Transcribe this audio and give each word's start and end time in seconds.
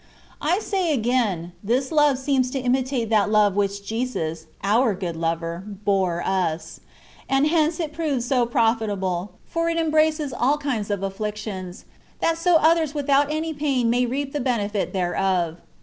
I 0.41 0.57
say 0.57 0.95
again, 0.95 1.51
this 1.63 1.91
love 1.91 2.17
seems 2.17 2.49
to 2.49 2.59
imitate 2.59 3.11
that 3.11 3.29
love 3.29 3.55
which 3.55 3.85
Jesus— 3.85 4.47
our 4.73 4.95
good 4.95 5.15
lover— 5.15 5.63
^bore 5.85 6.25
us; 6.25 6.79
and 7.29 7.45
hence 7.45 7.79
it 7.79 7.93
proves 7.93 8.25
so 8.25 8.47
profitable, 8.47 9.33
for 9.45 9.69
it 9.69 9.77
embraces 9.77 10.33
all 10.33 10.57
kinds 10.57 10.89
of 10.89 11.03
afflictions, 11.03 11.85
that 12.19 12.39
so 12.39 12.55
others 12.55 12.95
without 12.95 13.31
any 13.31 13.53
pain 13.53 13.91
may 13.91 14.07
reap 14.07 14.33
the 14.33 14.39
benefit 14.41 14.91
thereof. 14.91 15.61